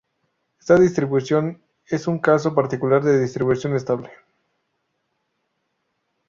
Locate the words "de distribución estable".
3.03-4.09